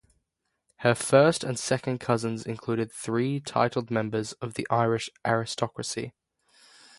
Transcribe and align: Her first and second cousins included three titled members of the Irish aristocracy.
Her 0.77 0.95
first 0.95 1.43
and 1.43 1.59
second 1.59 1.99
cousins 1.99 2.43
included 2.43 2.91
three 2.91 3.39
titled 3.39 3.91
members 3.91 4.33
of 4.41 4.55
the 4.55 4.65
Irish 4.71 5.11
aristocracy. 5.27 6.11